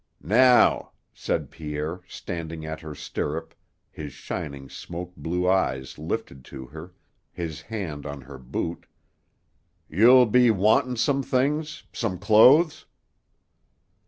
"Now," 0.23 0.93
said 1.13 1.51
Pierre, 1.51 2.01
standing 2.07 2.65
at 2.65 2.79
her 2.79 2.95
stirrup, 2.95 3.53
his 3.91 4.13
shining, 4.13 4.67
smoke 4.67 5.13
blue 5.15 5.47
eyes 5.47 5.99
lifted 5.99 6.43
to 6.45 6.65
her, 6.65 6.95
his 7.31 7.61
hand 7.61 8.07
on 8.07 8.21
her 8.21 8.39
boot, 8.39 8.87
"you'll 9.87 10.25
be 10.25 10.49
wantin' 10.49 10.97
some 10.97 11.21
things 11.21 11.83
some 11.93 12.17
clothes?" 12.17 12.87